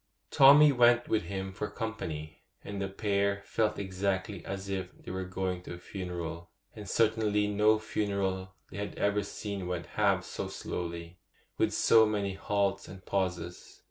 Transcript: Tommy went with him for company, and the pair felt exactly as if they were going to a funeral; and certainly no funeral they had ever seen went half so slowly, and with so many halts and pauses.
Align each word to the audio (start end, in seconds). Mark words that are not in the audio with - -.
Tommy 0.31 0.71
went 0.71 1.07
with 1.09 1.25
him 1.25 1.53
for 1.53 1.69
company, 1.69 2.41
and 2.63 2.81
the 2.81 2.87
pair 2.87 3.43
felt 3.45 3.77
exactly 3.77 4.43
as 4.43 4.67
if 4.67 4.91
they 4.97 5.11
were 5.11 5.25
going 5.25 5.61
to 5.61 5.75
a 5.75 5.77
funeral; 5.77 6.49
and 6.75 6.89
certainly 6.89 7.45
no 7.45 7.77
funeral 7.77 8.55
they 8.71 8.77
had 8.77 8.95
ever 8.97 9.21
seen 9.21 9.67
went 9.67 9.85
half 9.85 10.23
so 10.25 10.47
slowly, 10.47 11.05
and 11.05 11.15
with 11.59 11.71
so 11.71 12.07
many 12.07 12.33
halts 12.33 12.87
and 12.87 13.05
pauses. 13.05 13.79